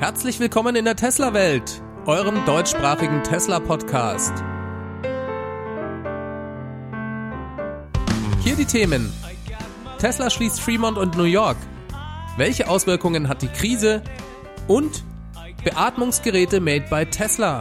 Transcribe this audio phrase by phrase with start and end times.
[0.00, 4.32] Herzlich willkommen in der Tesla-Welt, eurem deutschsprachigen Tesla-Podcast.
[8.42, 9.12] Hier die Themen.
[9.98, 11.58] Tesla schließt Fremont und New York.
[12.38, 14.02] Welche Auswirkungen hat die Krise?
[14.68, 15.04] Und
[15.64, 17.60] Beatmungsgeräte made by Tesla.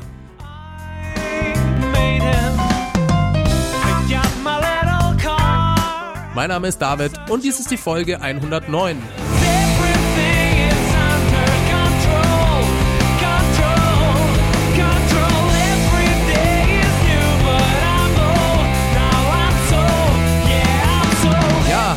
[6.34, 8.98] Mein Name ist David und dies ist die Folge 109.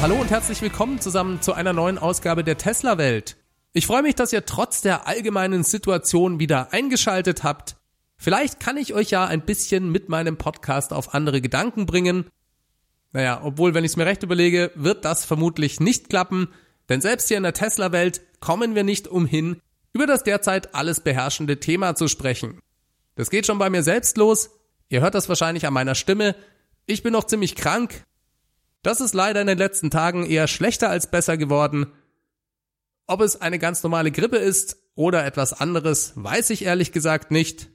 [0.02, 3.36] hallo und herzlich willkommen zusammen zu einer neuen Ausgabe der Tesla Welt.
[3.72, 7.76] Ich freue mich, dass ihr trotz der allgemeinen Situation wieder eingeschaltet habt.
[8.16, 12.26] Vielleicht kann ich euch ja ein bisschen mit meinem Podcast auf andere Gedanken bringen.
[13.12, 16.48] Naja, obwohl, wenn ich es mir recht überlege, wird das vermutlich nicht klappen,
[16.88, 19.60] denn selbst hier in der Tesla-Welt kommen wir nicht umhin,
[19.92, 22.58] über das derzeit alles beherrschende Thema zu sprechen.
[23.14, 24.50] Das geht schon bei mir selbst los.
[24.88, 26.34] Ihr hört das wahrscheinlich an meiner Stimme.
[26.86, 28.04] Ich bin noch ziemlich krank.
[28.82, 31.92] Das ist leider in den letzten Tagen eher schlechter als besser geworden.
[33.06, 37.68] Ob es eine ganz normale Grippe ist oder etwas anderes, weiß ich ehrlich gesagt nicht.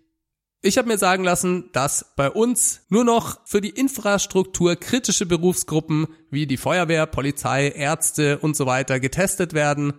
[0.62, 6.08] Ich habe mir sagen lassen, dass bei uns nur noch für die Infrastruktur kritische Berufsgruppen
[6.32, 9.94] wie die Feuerwehr, Polizei, Ärzte und so weiter getestet werden.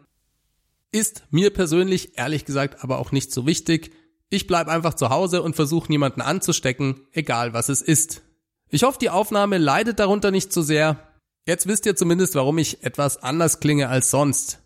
[0.91, 3.93] Ist mir persönlich ehrlich gesagt aber auch nicht so wichtig.
[4.31, 8.23] Ich bleib einfach zu Hause und versuche niemanden anzustecken, egal was es ist.
[8.71, 11.09] Ich hoffe, die Aufnahme leidet darunter nicht zu so sehr.
[11.47, 14.61] Jetzt wisst ihr zumindest, warum ich etwas anders klinge als sonst.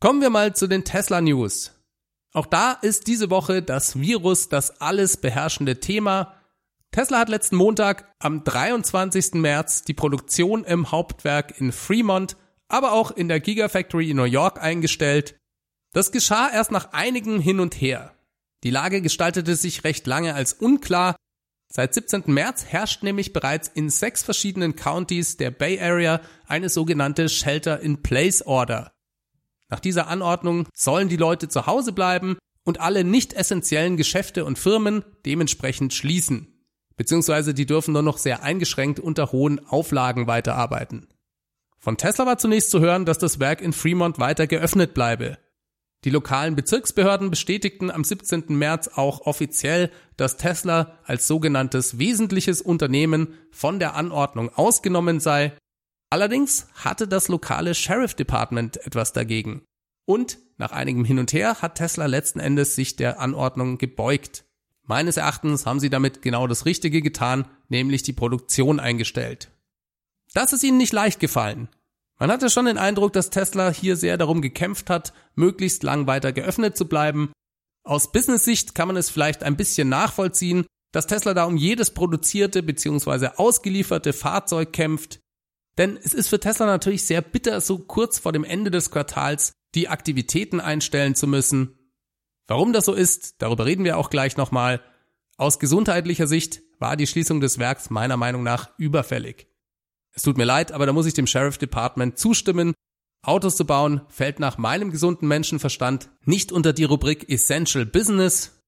[0.00, 1.72] Kommen wir mal zu den Tesla News.
[2.32, 6.34] Auch da ist diese Woche das Virus das alles beherrschende Thema.
[6.92, 9.34] Tesla hat letzten Montag am 23.
[9.34, 12.36] März die Produktion im Hauptwerk in Fremont,
[12.68, 15.36] aber auch in der Gigafactory in New York eingestellt.
[15.92, 18.14] Das geschah erst nach einigem Hin und Her.
[18.64, 21.15] Die Lage gestaltete sich recht lange als unklar.
[21.76, 22.22] Seit 17.
[22.28, 28.94] März herrscht nämlich bereits in sechs verschiedenen Countys der Bay Area eine sogenannte Shelter-in-Place-Order.
[29.68, 34.58] Nach dieser Anordnung sollen die Leute zu Hause bleiben und alle nicht essentiellen Geschäfte und
[34.58, 36.66] Firmen dementsprechend schließen.
[36.96, 41.08] Beziehungsweise die dürfen nur noch sehr eingeschränkt unter hohen Auflagen weiterarbeiten.
[41.78, 45.36] Von Tesla war zunächst zu hören, dass das Werk in Fremont weiter geöffnet bleibe.
[46.04, 48.44] Die lokalen Bezirksbehörden bestätigten am 17.
[48.56, 55.56] März auch offiziell, dass Tesla als sogenanntes wesentliches Unternehmen von der Anordnung ausgenommen sei
[56.10, 59.64] Allerdings hatte das lokale Sheriff Department etwas dagegen.
[60.06, 64.44] Und nach einigem Hin und Her hat Tesla letzten Endes sich der Anordnung gebeugt.
[64.84, 69.50] Meines Erachtens haben sie damit genau das Richtige getan, nämlich die Produktion eingestellt.
[70.32, 71.68] Das ist ihnen nicht leicht gefallen.
[72.18, 76.32] Man hatte schon den Eindruck, dass Tesla hier sehr darum gekämpft hat, möglichst lang weiter
[76.32, 77.32] geöffnet zu bleiben.
[77.84, 82.62] Aus Business-Sicht kann man es vielleicht ein bisschen nachvollziehen, dass Tesla da um jedes produzierte
[82.62, 83.28] bzw.
[83.36, 85.20] ausgelieferte Fahrzeug kämpft,
[85.78, 89.52] denn es ist für Tesla natürlich sehr bitter, so kurz vor dem Ende des Quartals
[89.74, 91.78] die Aktivitäten einstellen zu müssen.
[92.46, 94.80] Warum das so ist, darüber reden wir auch gleich nochmal.
[95.36, 99.48] Aus gesundheitlicher Sicht war die Schließung des Werks meiner Meinung nach überfällig.
[100.16, 102.74] Es tut mir leid, aber da muss ich dem Sheriff Department zustimmen.
[103.22, 108.62] Autos zu bauen fällt nach meinem gesunden Menschenverstand nicht unter die Rubrik Essential Business.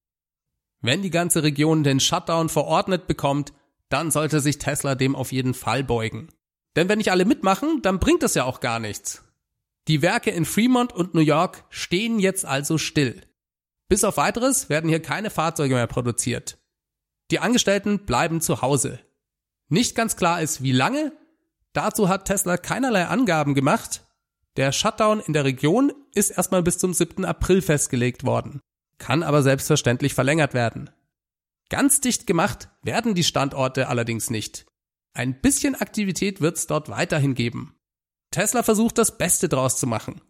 [0.81, 3.53] Wenn die ganze Region den Shutdown verordnet bekommt,
[3.89, 6.29] dann sollte sich Tesla dem auf jeden Fall beugen.
[6.77, 9.25] Denn wenn nicht alle mitmachen, dann bringt das ja auch gar nichts.
[9.89, 13.23] Die Werke in Fremont und New York stehen jetzt also still.
[13.89, 16.59] Bis auf weiteres werden hier keine Fahrzeuge mehr produziert.
[17.31, 19.01] Die Angestellten bleiben zu Hause.
[19.69, 21.13] Nicht ganz klar ist, wie lange.
[21.78, 24.05] Dazu hat Tesla keinerlei Angaben gemacht.
[24.56, 27.25] Der Shutdown in der Region ist erstmal bis zum 7.
[27.25, 28.59] April festgelegt worden,
[28.99, 30.91] kann aber selbstverständlich verlängert werden.
[31.71, 34.67] Ganz dicht gemacht werden die Standorte allerdings nicht.
[35.15, 37.77] Ein bisschen Aktivität wird es dort weiterhin geben.
[38.33, 40.21] Tesla versucht das Beste draus zu machen.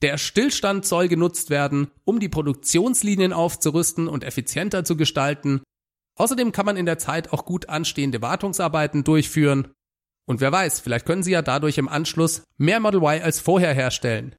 [0.00, 5.60] Der Stillstand soll genutzt werden, um die Produktionslinien aufzurüsten und effizienter zu gestalten.
[6.14, 9.73] Außerdem kann man in der Zeit auch gut anstehende Wartungsarbeiten durchführen.
[10.26, 13.74] Und wer weiß, vielleicht können Sie ja dadurch im Anschluss mehr Model Y als vorher
[13.74, 14.34] herstellen.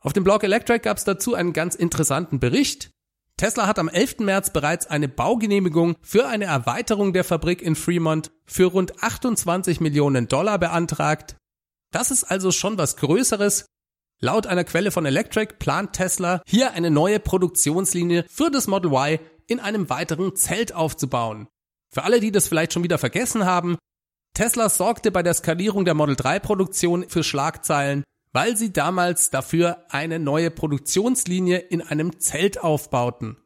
[0.00, 2.90] Auf dem Blog Electric gab es dazu einen ganz interessanten Bericht.
[3.36, 4.20] Tesla hat am 11.
[4.20, 10.26] März bereits eine Baugenehmigung für eine Erweiterung der Fabrik in Fremont für rund 28 Millionen
[10.26, 11.36] Dollar beantragt.
[11.92, 13.66] Das ist also schon was Größeres.
[14.20, 19.18] Laut einer Quelle von Electric plant Tesla hier eine neue Produktionslinie für das Model Y
[19.46, 21.46] in einem weiteren Zelt aufzubauen.
[21.92, 23.76] Für alle, die das vielleicht schon wieder vergessen haben,
[24.36, 28.04] Tesla sorgte bei der Skalierung der Model 3 Produktion für Schlagzeilen,
[28.34, 33.38] weil sie damals dafür eine neue Produktionslinie in einem Zelt aufbauten.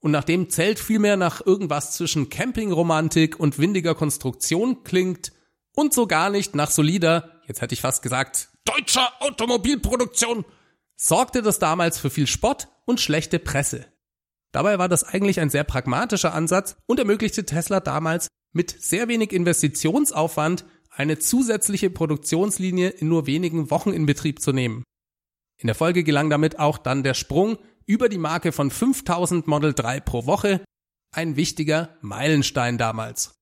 [0.00, 5.30] Und nachdem Zelt vielmehr nach irgendwas zwischen Campingromantik und windiger Konstruktion klingt
[5.76, 10.44] und so gar nicht nach solider, jetzt hätte ich fast gesagt, deutscher Automobilproduktion,
[10.96, 13.86] sorgte das damals für viel Spott und schlechte Presse.
[14.50, 19.32] Dabei war das eigentlich ein sehr pragmatischer Ansatz und ermöglichte Tesla damals mit sehr wenig
[19.32, 24.82] Investitionsaufwand eine zusätzliche Produktionslinie in nur wenigen Wochen in Betrieb zu nehmen.
[25.58, 29.74] In der Folge gelang damit auch dann der Sprung über die Marke von 5000 Model
[29.74, 30.64] 3 pro Woche,
[31.12, 33.34] ein wichtiger Meilenstein damals.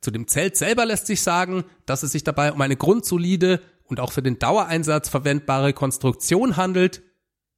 [0.00, 4.00] Zu dem Zelt selber lässt sich sagen, dass es sich dabei um eine grundsolide und
[4.00, 7.02] auch für den Dauereinsatz verwendbare Konstruktion handelt.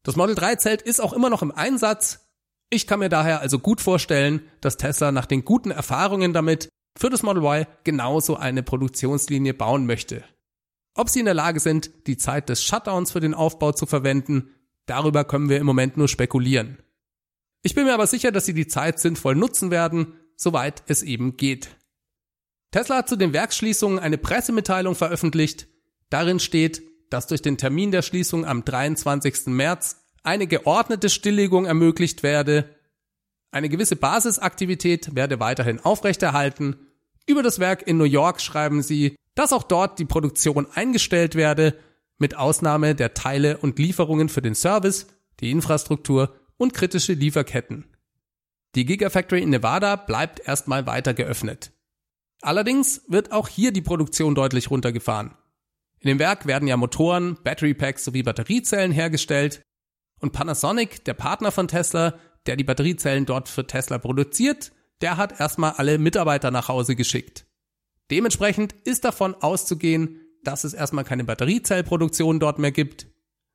[0.02, 2.23] Das Model 3 Zelt ist auch immer noch im Einsatz,
[2.74, 7.10] ich kann mir daher also gut vorstellen, dass Tesla nach den guten Erfahrungen damit für
[7.10, 10.24] das Model Y genauso eine Produktionslinie bauen möchte.
[10.94, 14.50] Ob sie in der Lage sind, die Zeit des Shutdowns für den Aufbau zu verwenden,
[14.86, 16.78] darüber können wir im Moment nur spekulieren.
[17.62, 21.36] Ich bin mir aber sicher, dass sie die Zeit sinnvoll nutzen werden, soweit es eben
[21.36, 21.76] geht.
[22.70, 25.68] Tesla hat zu den Werksschließungen eine Pressemitteilung veröffentlicht.
[26.10, 29.46] Darin steht, dass durch den Termin der Schließung am 23.
[29.46, 32.68] März eine geordnete Stilllegung ermöglicht werde,
[33.54, 36.74] eine gewisse Basisaktivität werde weiterhin aufrechterhalten.
[37.24, 41.78] Über das Werk in New York schreiben sie, dass auch dort die Produktion eingestellt werde,
[42.18, 45.06] mit Ausnahme der Teile und Lieferungen für den Service,
[45.38, 47.84] die Infrastruktur und kritische Lieferketten.
[48.74, 51.70] Die Gigafactory in Nevada bleibt erstmal weiter geöffnet.
[52.40, 55.36] Allerdings wird auch hier die Produktion deutlich runtergefahren.
[56.00, 59.62] In dem Werk werden ja Motoren, Battery Packs sowie Batteriezellen hergestellt
[60.24, 62.14] und Panasonic, der Partner von Tesla,
[62.46, 64.72] der die Batteriezellen dort für Tesla produziert,
[65.02, 67.46] der hat erstmal alle Mitarbeiter nach Hause geschickt.
[68.10, 73.06] Dementsprechend ist davon auszugehen, dass es erstmal keine Batteriezellproduktion dort mehr gibt.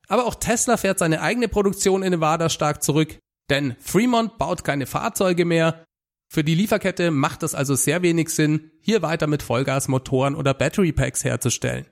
[0.07, 3.18] Aber auch Tesla fährt seine eigene Produktion in Nevada stark zurück,
[3.50, 5.83] denn Fremont baut keine Fahrzeuge mehr.
[6.31, 10.92] Für die Lieferkette macht es also sehr wenig Sinn, hier weiter mit Vollgasmotoren oder Battery
[10.92, 11.88] Packs herzustellen.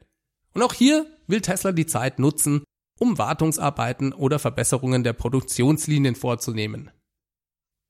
[0.53, 2.63] Und auch hier will Tesla die Zeit nutzen,
[2.99, 6.91] um Wartungsarbeiten oder Verbesserungen der Produktionslinien vorzunehmen.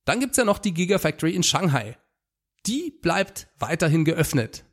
[0.05, 1.97] Dann gibt's ja noch die Gigafactory in Shanghai.
[2.65, 4.65] Die bleibt weiterhin geöffnet.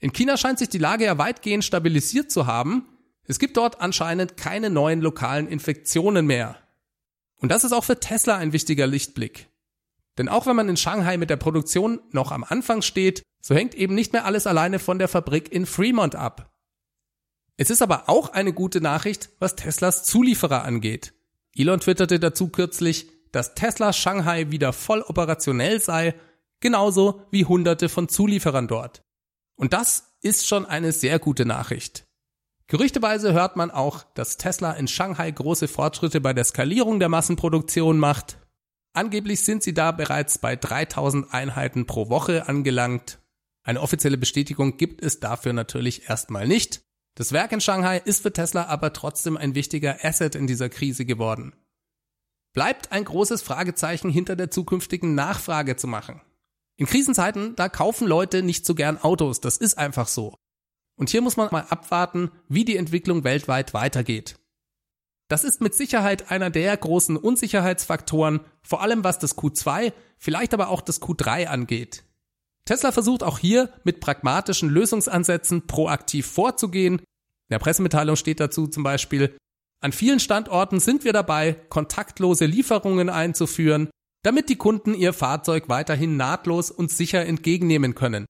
[0.00, 2.86] In China scheint sich die Lage ja weitgehend stabilisiert zu haben.
[3.24, 6.56] Es gibt dort anscheinend keine neuen lokalen Infektionen mehr.
[7.36, 9.48] Und das ist auch für Tesla ein wichtiger Lichtblick.
[10.18, 13.74] Denn auch wenn man in Shanghai mit der Produktion noch am Anfang steht, so hängt
[13.74, 16.49] eben nicht mehr alles alleine von der Fabrik in Fremont ab.
[17.60, 21.12] Es ist aber auch eine gute Nachricht, was Teslas Zulieferer angeht.
[21.54, 26.14] Elon twitterte dazu kürzlich, dass Tesla Shanghai wieder voll operationell sei,
[26.60, 29.02] genauso wie hunderte von Zulieferern dort.
[29.56, 32.06] Und das ist schon eine sehr gute Nachricht.
[32.66, 37.98] Gerüchteweise hört man auch, dass Tesla in Shanghai große Fortschritte bei der Skalierung der Massenproduktion
[37.98, 38.38] macht.
[38.94, 43.18] Angeblich sind sie da bereits bei 3000 Einheiten pro Woche angelangt.
[43.64, 46.80] Eine offizielle Bestätigung gibt es dafür natürlich erstmal nicht.
[47.20, 51.04] Das Werk in Shanghai ist für Tesla aber trotzdem ein wichtiger Asset in dieser Krise
[51.04, 51.52] geworden.
[52.54, 56.22] Bleibt ein großes Fragezeichen hinter der zukünftigen Nachfrage zu machen.
[56.78, 60.34] In Krisenzeiten, da kaufen Leute nicht so gern Autos, das ist einfach so.
[60.96, 64.36] Und hier muss man mal abwarten, wie die Entwicklung weltweit weitergeht.
[65.28, 70.70] Das ist mit Sicherheit einer der großen Unsicherheitsfaktoren, vor allem was das Q2, vielleicht aber
[70.70, 72.02] auch das Q3 angeht.
[72.64, 77.02] Tesla versucht auch hier mit pragmatischen Lösungsansätzen proaktiv vorzugehen.
[77.50, 79.36] In der Pressemitteilung steht dazu zum Beispiel,
[79.82, 83.90] an vielen Standorten sind wir dabei, kontaktlose Lieferungen einzuführen,
[84.22, 88.24] damit die Kunden ihr Fahrzeug weiterhin nahtlos und sicher entgegennehmen können.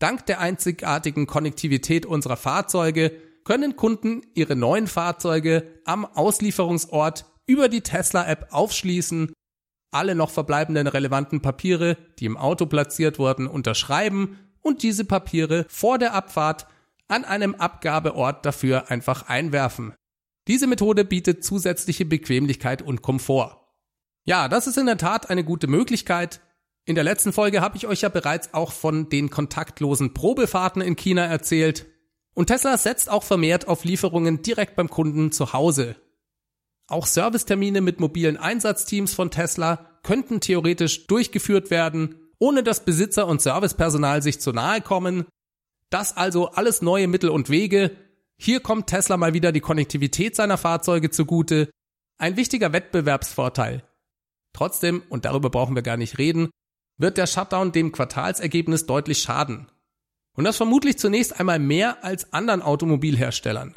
[0.00, 3.12] Dank der einzigartigen Konnektivität unserer Fahrzeuge
[3.44, 9.32] können Kunden ihre neuen Fahrzeuge am Auslieferungsort über die Tesla-App aufschließen
[9.92, 15.98] alle noch verbleibenden relevanten Papiere, die im Auto platziert wurden, unterschreiben und diese Papiere vor
[15.98, 16.66] der Abfahrt
[17.08, 19.94] an einem Abgabeort dafür einfach einwerfen.
[20.48, 23.60] Diese Methode bietet zusätzliche Bequemlichkeit und Komfort.
[24.24, 26.40] Ja, das ist in der Tat eine gute Möglichkeit.
[26.86, 30.96] In der letzten Folge habe ich euch ja bereits auch von den kontaktlosen Probefahrten in
[30.96, 31.86] China erzählt.
[32.34, 35.96] Und Tesla setzt auch vermehrt auf Lieferungen direkt beim Kunden zu Hause.
[36.86, 43.40] Auch Servicetermine mit mobilen Einsatzteams von Tesla könnten theoretisch durchgeführt werden, ohne dass Besitzer und
[43.40, 45.24] Servicepersonal sich zu nahe kommen.
[45.94, 47.96] Das also alles neue Mittel und Wege.
[48.36, 51.70] Hier kommt Tesla mal wieder die Konnektivität seiner Fahrzeuge zugute.
[52.18, 53.84] Ein wichtiger Wettbewerbsvorteil.
[54.52, 56.50] Trotzdem, und darüber brauchen wir gar nicht reden,
[56.98, 59.70] wird der Shutdown dem Quartalsergebnis deutlich schaden.
[60.36, 63.76] Und das vermutlich zunächst einmal mehr als anderen Automobilherstellern.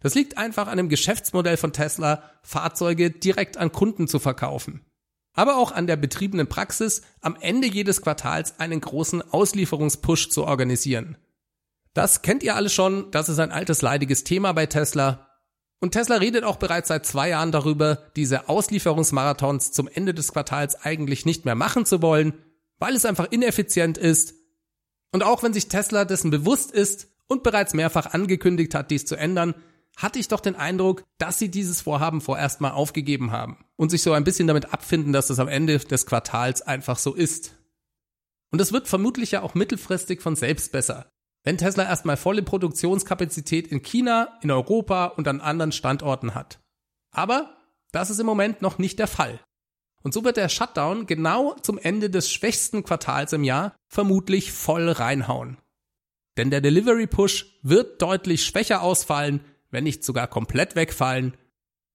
[0.00, 4.84] Das liegt einfach an dem Geschäftsmodell von Tesla, Fahrzeuge direkt an Kunden zu verkaufen.
[5.32, 11.18] Aber auch an der betriebenen Praxis, am Ende jedes Quartals einen großen Auslieferungspush zu organisieren.
[11.94, 15.28] Das kennt ihr alle schon, das ist ein altes leidiges Thema bei Tesla.
[15.80, 20.76] Und Tesla redet auch bereits seit zwei Jahren darüber, diese Auslieferungsmarathons zum Ende des Quartals
[20.76, 22.34] eigentlich nicht mehr machen zu wollen,
[22.78, 24.34] weil es einfach ineffizient ist.
[25.12, 29.16] Und auch wenn sich Tesla dessen bewusst ist und bereits mehrfach angekündigt hat, dies zu
[29.16, 29.54] ändern,
[29.96, 34.00] hatte ich doch den Eindruck, dass sie dieses Vorhaben vorerst mal aufgegeben haben und sich
[34.00, 37.58] so ein bisschen damit abfinden, dass es am Ende des Quartals einfach so ist.
[38.50, 41.11] Und es wird vermutlich ja auch mittelfristig von selbst besser
[41.44, 46.60] wenn Tesla erstmal volle Produktionskapazität in China, in Europa und an anderen Standorten hat.
[47.10, 47.56] Aber
[47.90, 49.40] das ist im Moment noch nicht der Fall.
[50.02, 54.88] Und so wird der Shutdown genau zum Ende des schwächsten Quartals im Jahr vermutlich voll
[54.90, 55.58] reinhauen.
[56.36, 61.36] Denn der Delivery Push wird deutlich schwächer ausfallen, wenn nicht sogar komplett wegfallen.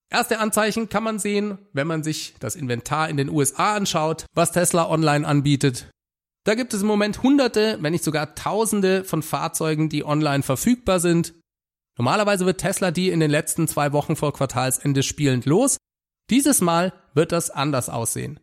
[0.09, 4.51] Erste Anzeichen kann man sehen, wenn man sich das Inventar in den USA anschaut, was
[4.51, 5.89] Tesla online anbietet.
[6.47, 11.01] Da gibt es im Moment hunderte, wenn nicht sogar tausende von Fahrzeugen, die online verfügbar
[11.01, 11.33] sind.
[11.97, 15.75] Normalerweise wird Tesla die in den letzten zwei Wochen vor Quartalsende spielend los.
[16.29, 18.39] Dieses Mal wird das anders aussehen.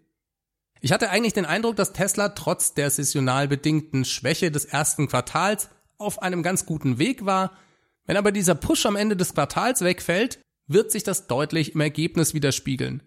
[0.82, 5.70] Ich hatte eigentlich den Eindruck, dass Tesla trotz der saisonal bedingten Schwäche des ersten Quartals
[5.96, 7.56] auf einem ganz guten Weg war.
[8.04, 12.34] Wenn aber dieser Push am Ende des Quartals wegfällt, wird sich das deutlich im Ergebnis
[12.34, 13.02] widerspiegeln.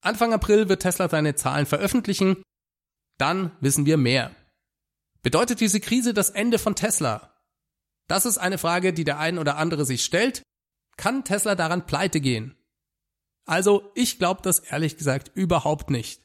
[0.00, 2.42] Anfang April wird Tesla seine Zahlen veröffentlichen
[3.18, 4.34] dann wissen wir mehr.
[5.22, 7.34] Bedeutet diese Krise das Ende von Tesla?
[8.08, 10.42] Das ist eine Frage, die der ein oder andere sich stellt.
[10.96, 12.54] Kann Tesla daran pleite gehen?
[13.46, 16.22] Also, ich glaube das ehrlich gesagt überhaupt nicht.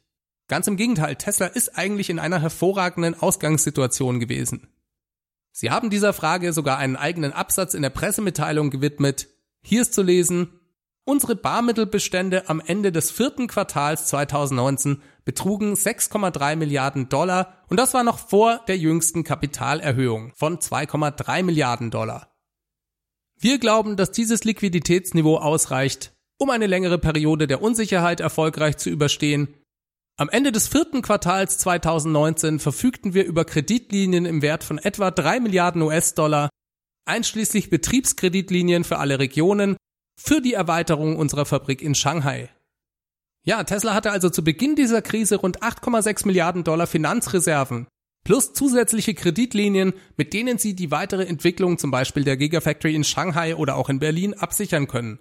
[0.47, 4.67] Ganz im Gegenteil, Tesla ist eigentlich in einer hervorragenden Ausgangssituation gewesen.
[5.51, 9.27] Sie haben dieser Frage sogar einen eigenen Absatz in der Pressemitteilung gewidmet.
[9.61, 10.58] Hier ist zu lesen,
[11.09, 18.03] Unsere Barmittelbestände am Ende des vierten Quartals 2019 betrugen 6,3 Milliarden Dollar und das war
[18.03, 22.31] noch vor der jüngsten Kapitalerhöhung von 2,3 Milliarden Dollar.
[23.39, 29.47] Wir glauben, dass dieses Liquiditätsniveau ausreicht, um eine längere Periode der Unsicherheit erfolgreich zu überstehen.
[30.15, 35.39] Am Ende des vierten Quartals 2019 verfügten wir über Kreditlinien im Wert von etwa 3
[35.39, 36.49] Milliarden US-Dollar,
[37.05, 39.75] einschließlich Betriebskreditlinien für alle Regionen
[40.19, 42.49] für die Erweiterung unserer Fabrik in Shanghai.
[43.45, 47.87] Ja, Tesla hatte also zu Beginn dieser Krise rund 8,6 Milliarden Dollar Finanzreserven
[48.25, 53.55] plus zusätzliche Kreditlinien, mit denen sie die weitere Entwicklung zum Beispiel der Gigafactory in Shanghai
[53.55, 55.19] oder auch in Berlin absichern können.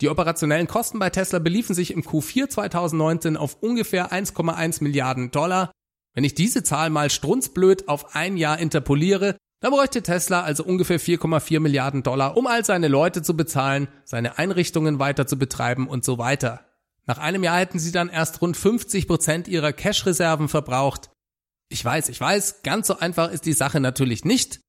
[0.00, 5.70] Die operationellen Kosten bei Tesla beliefen sich im Q4 2019 auf ungefähr 1,1 Milliarden Dollar.
[6.14, 10.98] Wenn ich diese Zahl mal strunzblöd auf ein Jahr interpoliere, da bräuchte Tesla also ungefähr
[10.98, 16.04] 4,4 Milliarden Dollar, um all seine Leute zu bezahlen, seine Einrichtungen weiter zu betreiben und
[16.04, 16.66] so weiter.
[17.06, 21.10] Nach einem Jahr hätten sie dann erst rund 50 Prozent ihrer Cash-Reserven verbraucht.
[21.68, 24.60] Ich weiß, ich weiß, ganz so einfach ist die Sache natürlich nicht.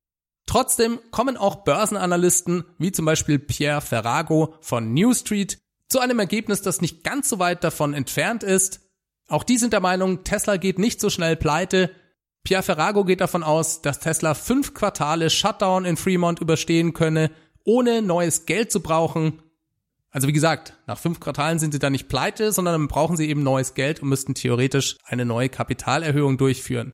[0.46, 5.58] Trotzdem kommen auch Börsenanalysten, wie zum Beispiel Pierre Ferrago von New Street,
[5.90, 8.82] zu einem Ergebnis, das nicht ganz so weit davon entfernt ist.
[9.28, 11.90] Auch die sind der Meinung, Tesla geht nicht so schnell pleite,
[12.44, 17.32] Pierre Ferrago geht davon aus, dass Tesla fünf Quartale Shutdown in Fremont überstehen könne,
[17.64, 19.42] ohne neues Geld zu brauchen.
[20.12, 23.30] Also wie gesagt, nach fünf Quartalen sind sie da nicht pleite, sondern dann brauchen sie
[23.30, 26.92] eben neues Geld und müssten theoretisch eine neue Kapitalerhöhung durchführen.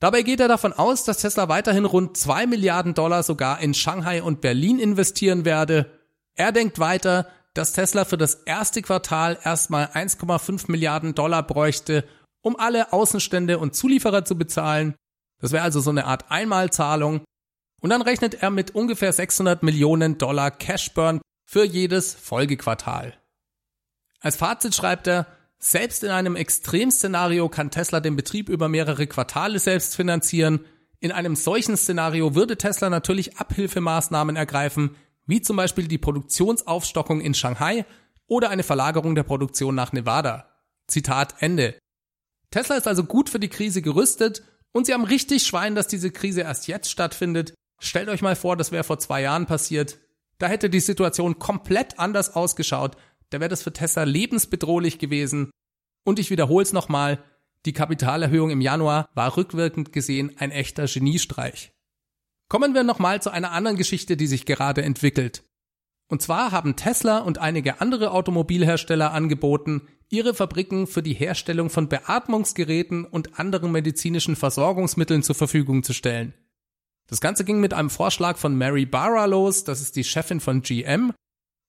[0.00, 4.22] Dabei geht er davon aus, dass Tesla weiterhin rund zwei Milliarden Dollar sogar in Shanghai
[4.22, 5.90] und Berlin investieren werde.
[6.34, 12.04] Er denkt weiter, dass Tesla für das erste Quartal erstmal 1,5 Milliarden Dollar bräuchte,
[12.46, 14.94] um alle Außenstände und Zulieferer zu bezahlen.
[15.40, 17.24] Das wäre also so eine Art Einmalzahlung.
[17.80, 23.14] Und dann rechnet er mit ungefähr 600 Millionen Dollar Cashburn für jedes Folgequartal.
[24.20, 25.26] Als Fazit schreibt er,
[25.58, 30.64] selbst in einem Extremszenario kann Tesla den Betrieb über mehrere Quartale selbst finanzieren.
[31.00, 34.94] In einem solchen Szenario würde Tesla natürlich Abhilfemaßnahmen ergreifen,
[35.26, 37.84] wie zum Beispiel die Produktionsaufstockung in Shanghai
[38.28, 40.48] oder eine Verlagerung der Produktion nach Nevada.
[40.86, 41.74] Zitat Ende.
[42.50, 46.10] Tesla ist also gut für die Krise gerüstet und sie haben richtig Schwein, dass diese
[46.10, 47.54] Krise erst jetzt stattfindet.
[47.78, 49.98] Stellt euch mal vor, das wäre vor zwei Jahren passiert.
[50.38, 52.96] Da hätte die Situation komplett anders ausgeschaut.
[53.30, 55.50] Da wäre das für Tesla lebensbedrohlich gewesen.
[56.04, 57.22] Und ich wiederhole es nochmal,
[57.64, 61.72] die Kapitalerhöhung im Januar war rückwirkend gesehen ein echter Geniestreich.
[62.48, 65.42] Kommen wir nochmal zu einer anderen Geschichte, die sich gerade entwickelt.
[66.08, 71.88] Und zwar haben Tesla und einige andere Automobilhersteller angeboten, ihre Fabriken für die Herstellung von
[71.88, 76.34] Beatmungsgeräten und anderen medizinischen Versorgungsmitteln zur Verfügung zu stellen.
[77.08, 80.62] Das Ganze ging mit einem Vorschlag von Mary Barra los, das ist die Chefin von
[80.62, 81.12] GM,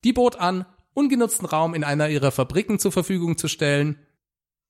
[0.04, 4.00] Die bot an, ungenutzten Raum in einer ihrer Fabriken zur Verfügung zu stellen.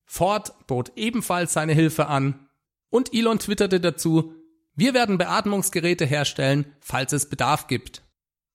[0.06, 2.48] Ford bot ebenfalls seine Hilfe an.
[2.90, 4.34] Und Elon twitterte dazu,
[4.74, 8.04] wir werden Beatmungsgeräte herstellen, falls es Bedarf gibt.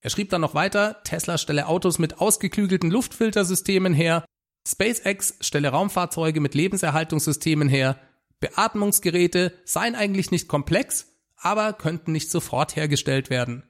[0.00, 4.25] Er schrieb dann noch weiter, Tesla stelle Autos mit ausgeklügelten Luftfiltersystemen her,
[4.66, 7.99] SpaceX stelle Raumfahrzeuge mit Lebenserhaltungssystemen her,
[8.40, 13.64] Beatmungsgeräte seien eigentlich nicht komplex, aber könnten nicht sofort hergestellt werden.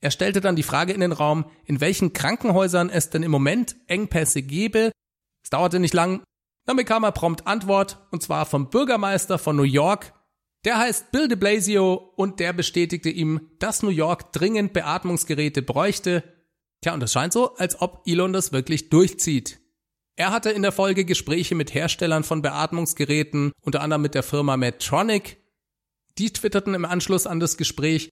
[0.00, 3.76] Er stellte dann die Frage in den Raum, in welchen Krankenhäusern es denn im Moment
[3.86, 4.92] Engpässe gebe.
[5.42, 6.22] Es dauerte nicht lang,
[6.66, 10.12] dann bekam er prompt Antwort, und zwar vom Bürgermeister von New York.
[10.64, 16.22] Der heißt Bill de Blasio und der bestätigte ihm, dass New York dringend Beatmungsgeräte bräuchte.
[16.80, 19.58] Tja, und es scheint so, als ob Elon das wirklich durchzieht.
[20.16, 24.56] Er hatte in der Folge Gespräche mit Herstellern von Beatmungsgeräten, unter anderem mit der Firma
[24.56, 25.38] Medtronic.
[26.18, 28.10] Die twitterten im Anschluss an das Gespräch,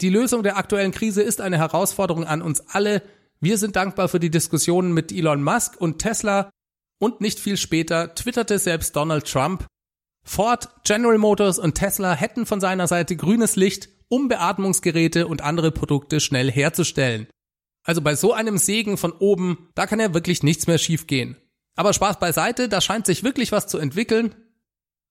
[0.00, 3.02] die Lösung der aktuellen Krise ist eine Herausforderung an uns alle.
[3.40, 6.50] Wir sind dankbar für die Diskussionen mit Elon Musk und Tesla.
[6.98, 9.66] Und nicht viel später twitterte selbst Donald Trump,
[10.22, 15.70] Ford, General Motors und Tesla hätten von seiner Seite grünes Licht, um Beatmungsgeräte und andere
[15.70, 17.26] Produkte schnell herzustellen.
[17.84, 21.36] Also bei so einem Segen von oben, da kann ja wirklich nichts mehr schiefgehen.
[21.76, 24.34] Aber Spaß beiseite, da scheint sich wirklich was zu entwickeln.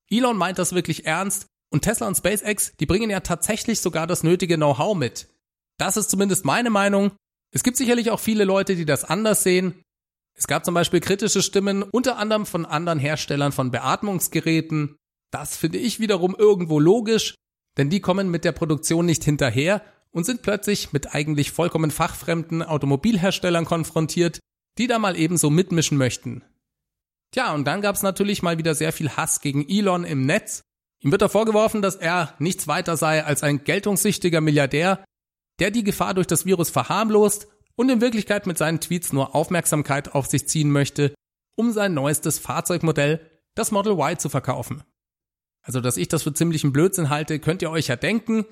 [0.09, 4.23] Elon meint das wirklich ernst und Tesla und SpaceX, die bringen ja tatsächlich sogar das
[4.23, 5.27] nötige Know-how mit.
[5.77, 7.11] Das ist zumindest meine Meinung.
[7.51, 9.81] Es gibt sicherlich auch viele Leute, die das anders sehen.
[10.35, 14.95] Es gab zum Beispiel kritische Stimmen, unter anderem von anderen Herstellern von Beatmungsgeräten.
[15.31, 17.35] Das finde ich wiederum irgendwo logisch,
[17.77, 22.63] denn die kommen mit der Produktion nicht hinterher und sind plötzlich mit eigentlich vollkommen fachfremden
[22.63, 24.39] Automobilherstellern konfrontiert,
[24.77, 26.43] die da mal ebenso mitmischen möchten.
[27.31, 30.61] Tja, und dann gab's natürlich mal wieder sehr viel Hass gegen Elon im Netz.
[31.01, 35.03] Ihm wird er vorgeworfen, dass er nichts weiter sei als ein geltungssüchtiger Milliardär,
[35.59, 40.15] der die Gefahr durch das Virus verharmlost und in Wirklichkeit mit seinen Tweets nur Aufmerksamkeit
[40.15, 41.13] auf sich ziehen möchte,
[41.55, 44.83] um sein neuestes Fahrzeugmodell, das Model Y, zu verkaufen.
[45.61, 48.45] Also, dass ich das für ziemlichen Blödsinn halte, könnt ihr euch ja denken.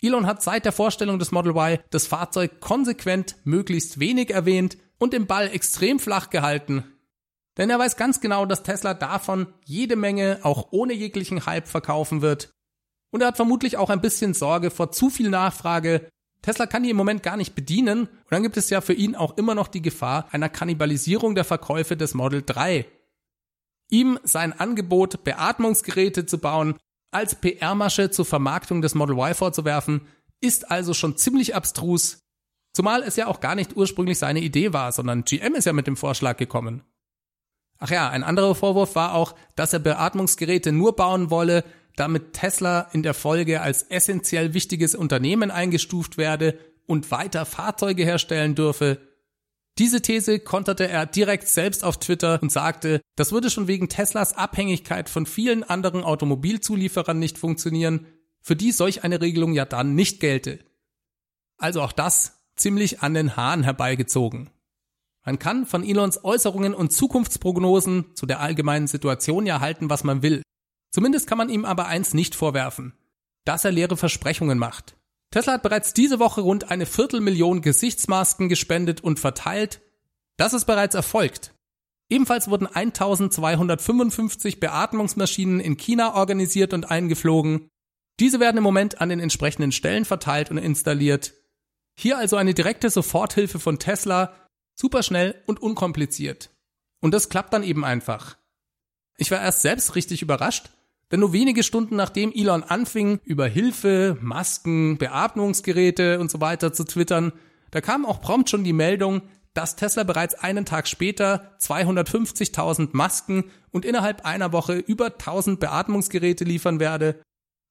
[0.00, 5.12] Elon hat seit der Vorstellung des Model Y das Fahrzeug konsequent möglichst wenig erwähnt und
[5.12, 6.84] den Ball extrem flach gehalten.
[7.56, 12.22] Denn er weiß ganz genau, dass Tesla davon jede Menge auch ohne jeglichen Hype verkaufen
[12.22, 12.50] wird.
[13.10, 16.08] Und er hat vermutlich auch ein bisschen Sorge vor zu viel Nachfrage.
[16.42, 19.16] Tesla kann die im Moment gar nicht bedienen und dann gibt es ja für ihn
[19.16, 22.86] auch immer noch die Gefahr einer Kannibalisierung der Verkäufe des Model 3.
[23.90, 26.76] Ihm sein Angebot, Beatmungsgeräte zu bauen,
[27.10, 30.02] als PR-Masche zur Vermarktung des Model Y vorzuwerfen,
[30.40, 32.20] ist also schon ziemlich abstrus,
[32.72, 35.86] zumal es ja auch gar nicht ursprünglich seine Idee war, sondern GM ist ja mit
[35.86, 36.82] dem Vorschlag gekommen.
[37.78, 41.64] Ach ja, ein anderer Vorwurf war auch, dass er Beatmungsgeräte nur bauen wolle,
[41.96, 48.54] damit Tesla in der Folge als essentiell wichtiges Unternehmen eingestuft werde und weiter Fahrzeuge herstellen
[48.54, 49.00] dürfe,
[49.78, 54.36] diese These konterte er direkt selbst auf Twitter und sagte, das würde schon wegen Teslas
[54.36, 58.06] Abhängigkeit von vielen anderen Automobilzulieferern nicht funktionieren,
[58.40, 60.58] für die solch eine Regelung ja dann nicht gelte.
[61.58, 64.50] Also auch das ziemlich an den Haaren herbeigezogen.
[65.24, 70.22] Man kann von Elons Äußerungen und Zukunftsprognosen zu der allgemeinen Situation ja halten, was man
[70.22, 70.42] will.
[70.90, 72.94] Zumindest kann man ihm aber eins nicht vorwerfen,
[73.44, 74.97] dass er leere Versprechungen macht.
[75.30, 79.80] Tesla hat bereits diese Woche rund eine Viertelmillion Gesichtsmasken gespendet und verteilt.
[80.36, 81.54] Das ist bereits erfolgt.
[82.10, 87.68] Ebenfalls wurden 1255 Beatmungsmaschinen in China organisiert und eingeflogen.
[88.18, 91.34] Diese werden im Moment an den entsprechenden Stellen verteilt und installiert.
[91.98, 94.34] Hier also eine direkte Soforthilfe von Tesla,
[94.74, 96.50] super schnell und unkompliziert.
[97.00, 98.38] Und das klappt dann eben einfach.
[99.18, 100.70] Ich war erst selbst richtig überrascht,
[101.10, 106.84] denn nur wenige Stunden nachdem Elon anfing, über Hilfe, Masken, Beatmungsgeräte und so weiter zu
[106.84, 107.32] twittern,
[107.70, 109.22] da kam auch prompt schon die Meldung,
[109.54, 116.44] dass Tesla bereits einen Tag später 250.000 Masken und innerhalb einer Woche über 1000 Beatmungsgeräte
[116.44, 117.20] liefern werde.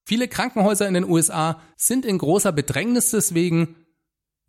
[0.04, 3.76] Viele Krankenhäuser in den USA sind in großer Bedrängnis deswegen.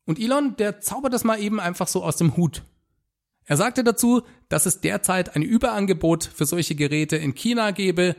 [0.05, 2.63] Und Elon, der zaubert das mal eben einfach so aus dem Hut.
[3.45, 8.15] Er sagte dazu, dass es derzeit ein Überangebot für solche Geräte in China gebe,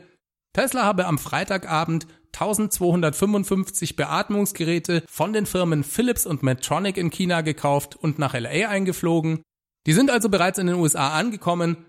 [0.53, 7.95] Tesla habe am Freitagabend 1255 Beatmungsgeräte von den Firmen Philips und Medtronic in China gekauft
[7.95, 9.43] und nach LA eingeflogen.
[9.85, 11.85] Die sind also bereits in den USA angekommen.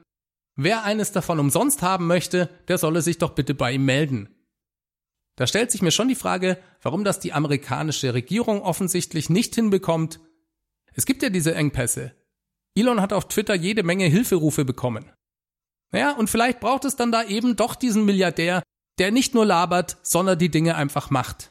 [0.56, 4.28] Wer eines davon umsonst haben möchte, der solle sich doch bitte bei ihm melden.
[5.36, 10.20] Da stellt sich mir schon die Frage, warum das die amerikanische Regierung offensichtlich nicht hinbekommt.
[10.92, 12.12] Es gibt ja diese Engpässe.
[12.74, 15.10] Elon hat auf Twitter jede Menge Hilferufe bekommen.
[15.92, 18.62] Naja, und vielleicht braucht es dann da eben doch diesen Milliardär,
[18.98, 21.50] der nicht nur labert, sondern die Dinge einfach macht.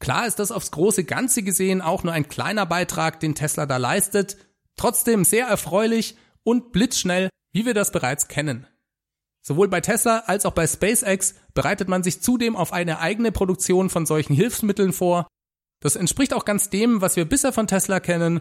[0.00, 3.76] Klar ist das aufs große Ganze gesehen auch nur ein kleiner Beitrag, den Tesla da
[3.76, 4.36] leistet,
[4.76, 8.66] Trotzdem sehr erfreulich und blitzschnell, wie wir das bereits kennen.
[9.42, 13.90] Sowohl bei Tesla als auch bei SpaceX bereitet man sich zudem auf eine eigene Produktion
[13.90, 15.26] von solchen Hilfsmitteln vor.
[15.80, 18.40] Das entspricht auch ganz dem, was wir bisher von Tesla kennen.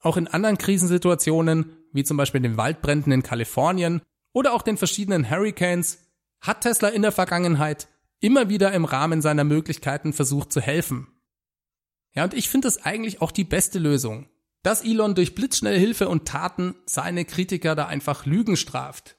[0.00, 5.28] Auch in anderen Krisensituationen, wie zum Beispiel den Waldbränden in Kalifornien oder auch den verschiedenen
[5.28, 5.98] Hurricanes,
[6.40, 7.88] hat Tesla in der Vergangenheit
[8.20, 11.08] immer wieder im Rahmen seiner Möglichkeiten versucht zu helfen.
[12.14, 14.28] Ja, und ich finde das eigentlich auch die beste Lösung,
[14.62, 19.16] dass Elon durch blitzschnelle Hilfe und Taten seine Kritiker da einfach Lügen straft.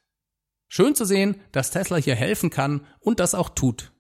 [0.68, 3.92] Schön zu sehen, dass Tesla hier helfen kann und das auch tut.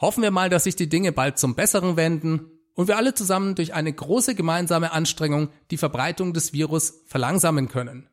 [0.00, 3.54] Hoffen wir mal, dass sich die Dinge bald zum Besseren wenden und wir alle zusammen
[3.54, 8.08] durch eine große gemeinsame Anstrengung die Verbreitung des Virus verlangsamen können.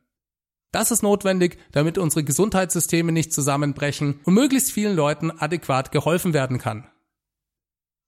[0.72, 6.58] Das ist notwendig, damit unsere Gesundheitssysteme nicht zusammenbrechen und möglichst vielen Leuten adäquat geholfen werden
[6.58, 6.88] kann.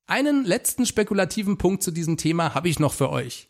[0.07, 3.49] Einen letzten spekulativen Punkt zu diesem Thema habe ich noch für euch.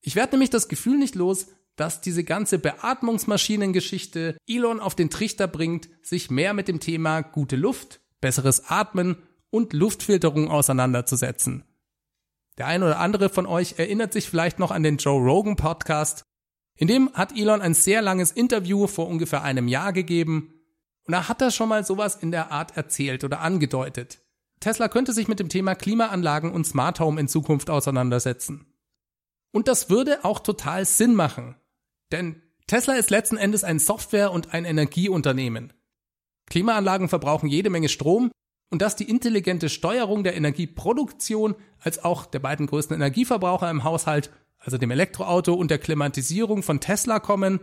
[0.00, 5.46] Ich werde nämlich das Gefühl nicht los, dass diese ganze Beatmungsmaschinengeschichte Elon auf den Trichter
[5.46, 9.16] bringt, sich mehr mit dem Thema gute Luft, besseres Atmen
[9.50, 11.64] und Luftfilterung auseinanderzusetzen.
[12.58, 16.24] Der ein oder andere von euch erinnert sich vielleicht noch an den Joe Rogan Podcast.
[16.76, 20.52] In dem hat Elon ein sehr langes Interview vor ungefähr einem Jahr gegeben
[21.06, 24.20] und da hat er schon mal sowas in der Art erzählt oder angedeutet.
[24.60, 28.66] Tesla könnte sich mit dem Thema Klimaanlagen und Smart Home in Zukunft auseinandersetzen.
[29.52, 31.56] Und das würde auch total Sinn machen.
[32.12, 35.72] Denn Tesla ist letzten Endes ein Software- und ein Energieunternehmen.
[36.46, 38.30] Klimaanlagen verbrauchen jede Menge Strom
[38.70, 44.30] und dass die intelligente Steuerung der Energieproduktion als auch der beiden größten Energieverbraucher im Haushalt,
[44.66, 47.60] also dem Elektroauto und der Klimatisierung von Tesla kommen,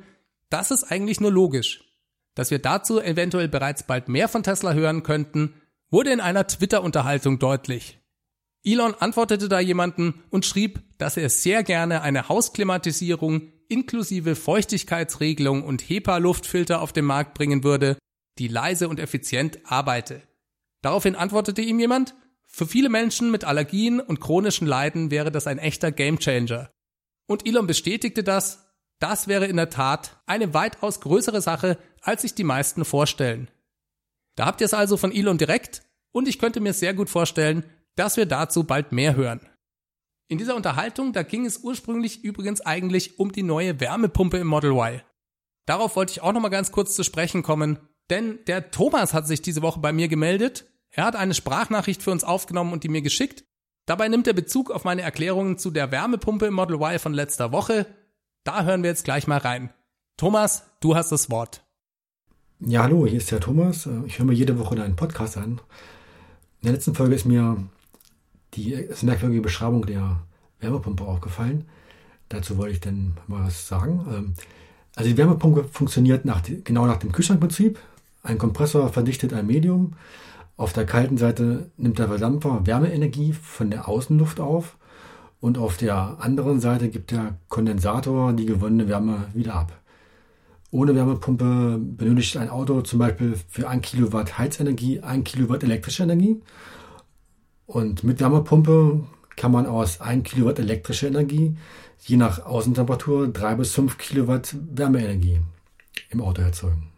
[0.49, 1.83] das ist eigentlich nur logisch.
[2.33, 5.53] Dass wir dazu eventuell bereits bald mehr von Tesla hören könnten,
[5.91, 7.99] wurde in einer Twitter-Unterhaltung deutlich.
[8.63, 15.81] Elon antwortete da jemanden und schrieb, dass er sehr gerne eine Hausklimatisierung inklusive Feuchtigkeitsregelung und
[15.81, 17.97] HEPA-Luftfilter auf den Markt bringen würde,
[18.39, 20.21] die leise und effizient arbeite.
[20.81, 22.15] Daraufhin antwortete ihm jemand,
[22.47, 26.72] für viele Menschen mit Allergien und chronischen Leiden wäre das ein echter Gamechanger.
[27.27, 32.35] Und Elon bestätigte das, das wäre in der Tat eine weitaus größere Sache, als sich
[32.35, 33.49] die meisten vorstellen.
[34.35, 37.65] Da habt ihr es also von Elon direkt und ich könnte mir sehr gut vorstellen,
[37.95, 39.41] dass wir dazu bald mehr hören.
[40.27, 44.71] In dieser Unterhaltung, da ging es ursprünglich übrigens eigentlich um die neue Wärmepumpe im Model
[44.71, 45.01] Y.
[45.65, 49.41] Darauf wollte ich auch nochmal ganz kurz zu sprechen kommen, denn der Thomas hat sich
[49.41, 50.65] diese Woche bei mir gemeldet.
[50.89, 53.45] Er hat eine Sprachnachricht für uns aufgenommen und die mir geschickt.
[53.85, 57.85] Dabei nimmt er Bezug auf meine Erklärungen zu der Wärmepumpe Model Y von letzter Woche.
[58.43, 59.71] Da hören wir jetzt gleich mal rein.
[60.15, 61.63] Thomas, du hast das Wort.
[62.59, 63.89] Ja, hallo, hier ist der Thomas.
[64.05, 65.59] Ich höre mir jede Woche deinen Podcast an.
[66.61, 67.57] In der letzten Folge ist mir
[68.53, 70.21] die merkwürdige Beschreibung der
[70.59, 71.65] Wärmepumpe aufgefallen.
[72.29, 74.05] Dazu wollte ich dann mal was sagen.
[74.09, 74.33] Ähm,
[74.95, 77.79] also die Wärmepumpe funktioniert nach, genau nach dem Kühlschrankprinzip.
[78.21, 79.95] Ein Kompressor verdichtet ein Medium.
[80.55, 84.77] Auf der kalten Seite nimmt der Verdampfer Wärmeenergie von der Außenluft auf
[85.39, 89.81] und auf der anderen Seite gibt der Kondensator die gewonnene Wärme wieder ab.
[90.69, 96.41] Ohne Wärmepumpe benötigt ein Auto zum Beispiel für 1 Kilowatt Heizenergie 1 Kilowatt elektrische Energie
[97.65, 99.03] und mit Wärmepumpe
[99.35, 101.57] kann man aus 1 Kilowatt elektrischer Energie
[101.99, 105.41] je nach Außentemperatur 3 bis 5 Kilowatt Wärmeenergie
[106.09, 106.91] im Auto erzeugen.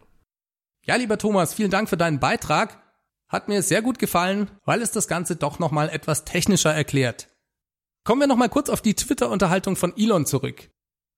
[0.84, 2.85] Ja, lieber Thomas, vielen Dank für deinen Beitrag.
[3.28, 7.30] Hat mir sehr gut gefallen, weil es das Ganze doch nochmal etwas technischer erklärt.
[8.04, 10.70] Kommen wir nochmal kurz auf die Twitter-Unterhaltung von Elon zurück.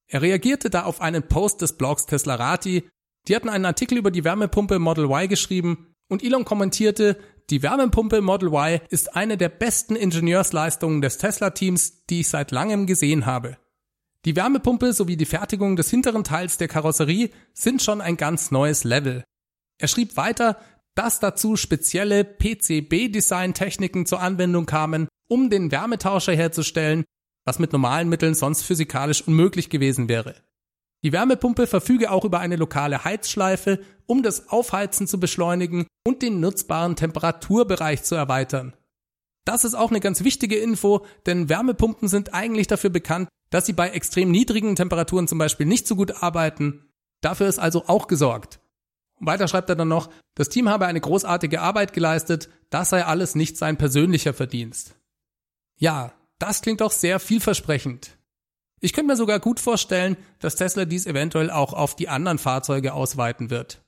[0.07, 2.89] Er reagierte da auf einen Post des Blogs Teslarati.
[3.27, 7.17] Die hatten einen Artikel über die Wärmepumpe Model Y geschrieben und Elon kommentierte,
[7.49, 12.87] die Wärmepumpe Model Y ist eine der besten Ingenieursleistungen des Tesla-Teams, die ich seit langem
[12.87, 13.57] gesehen habe.
[14.25, 18.83] Die Wärmepumpe sowie die Fertigung des hinteren Teils der Karosserie sind schon ein ganz neues
[18.83, 19.23] Level.
[19.77, 20.57] Er schrieb weiter,
[20.97, 27.03] dass dazu spezielle PCB-Design-Techniken zur Anwendung kamen, um den Wärmetauscher herzustellen,
[27.45, 30.35] was mit normalen Mitteln sonst physikalisch unmöglich gewesen wäre.
[31.03, 36.39] Die Wärmepumpe verfüge auch über eine lokale Heizschleife, um das Aufheizen zu beschleunigen und den
[36.39, 38.73] nutzbaren Temperaturbereich zu erweitern.
[39.45, 43.73] Das ist auch eine ganz wichtige Info, denn Wärmepumpen sind eigentlich dafür bekannt, dass sie
[43.73, 46.89] bei extrem niedrigen Temperaturen zum Beispiel nicht so gut arbeiten.
[47.21, 48.59] Dafür ist also auch gesorgt.
[49.19, 53.35] Weiter schreibt er dann noch, das Team habe eine großartige Arbeit geleistet, das sei alles
[53.35, 54.95] nicht sein persönlicher Verdienst.
[55.77, 58.17] Ja, das klingt doch sehr vielversprechend.
[58.79, 62.93] Ich könnte mir sogar gut vorstellen, dass Tesla dies eventuell auch auf die anderen Fahrzeuge
[62.93, 63.81] ausweiten wird.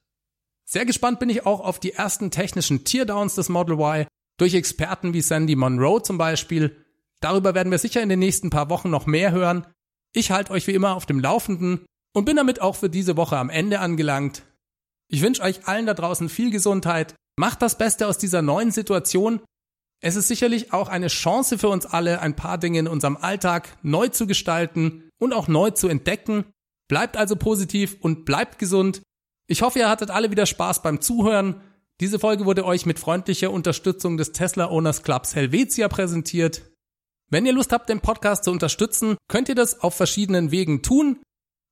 [0.66, 5.14] Sehr gespannt bin ich auch auf die ersten technischen Teardowns des Model Y durch Experten
[5.14, 6.76] wie Sandy Monroe zum Beispiel.
[7.22, 9.66] Darüber werden wir sicher in den nächsten paar Wochen noch mehr hören.
[10.14, 13.38] Ich halte euch wie immer auf dem Laufenden Und bin damit auch für diese Woche
[13.38, 14.44] am Ende angelangt.
[15.12, 17.16] Ich wünsche euch allen da draußen viel Gesundheit.
[17.36, 19.42] Macht das Beste aus dieser neuen Situation.
[20.02, 23.78] Es ist sicherlich auch eine Chance für uns alle, ein paar Dinge in unserem Alltag
[23.82, 26.46] neu zu gestalten und auch neu zu entdecken.
[26.88, 29.02] Bleibt also positiv und bleibt gesund.
[29.48, 31.62] Ich hoffe, ihr hattet alle wieder Spaß beim Zuhören.
[32.00, 36.62] Diese Folge wurde euch mit freundlicher Unterstützung des Tesla Owners Clubs Helvetia präsentiert.
[37.30, 41.22] Wenn ihr Lust habt, den Podcast zu unterstützen, könnt ihr das auf verschiedenen Wegen tun.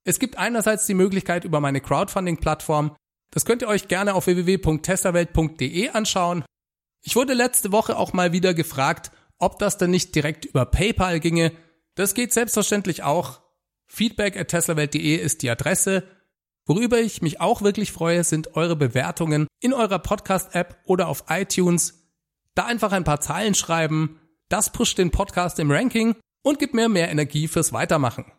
[0.04, 2.94] Es gibt einerseits die Möglichkeit über meine Crowdfunding-Plattform.
[3.30, 6.44] Das könnt ihr euch gerne auf www.teslawelt.de anschauen.
[7.02, 11.20] Ich wurde letzte Woche auch mal wieder gefragt, ob das denn nicht direkt über PayPal
[11.20, 11.52] ginge.
[11.94, 13.40] Das geht selbstverständlich auch.
[13.86, 16.04] Feedback at teslawelt.de ist die Adresse.
[16.66, 22.06] Worüber ich mich auch wirklich freue, sind eure Bewertungen in eurer Podcast-App oder auf iTunes.
[22.54, 24.20] Da einfach ein paar Zeilen schreiben.
[24.48, 28.30] Das pusht den Podcast im Ranking und gibt mir mehr Energie fürs Weitermachen.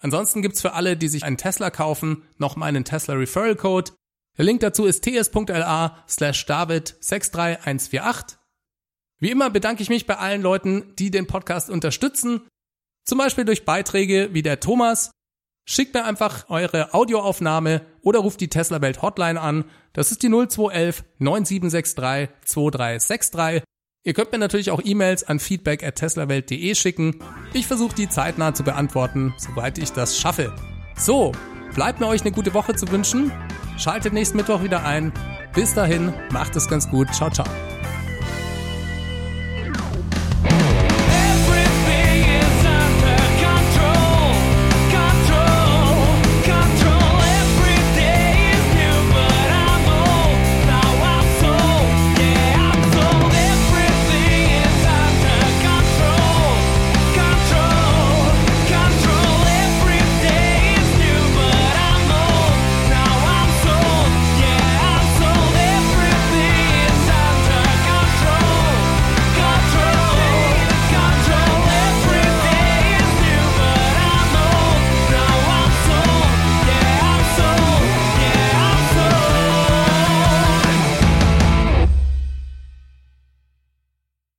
[0.00, 3.92] Ansonsten gibt's für alle, die sich einen Tesla kaufen, noch meinen Tesla Referral Code.
[4.36, 8.38] Der Link dazu ist ts.la slash david 63148.
[9.18, 12.42] Wie immer bedanke ich mich bei allen Leuten, die den Podcast unterstützen.
[13.04, 15.10] Zum Beispiel durch Beiträge wie der Thomas.
[15.68, 19.64] Schickt mir einfach eure Audioaufnahme oder ruft die Tesla Welt Hotline an.
[19.94, 23.62] Das ist die 0211 9763 2363.
[24.06, 27.16] Ihr könnt mir natürlich auch E-Mails an feedback at teslawelt.de schicken.
[27.52, 30.54] Ich versuche die zeitnah zu beantworten, soweit ich das schaffe.
[30.96, 31.32] So,
[31.74, 33.32] bleibt mir euch eine gute Woche zu wünschen.
[33.78, 35.12] Schaltet nächsten Mittwoch wieder ein.
[35.54, 37.12] Bis dahin, macht es ganz gut.
[37.12, 37.46] Ciao, ciao.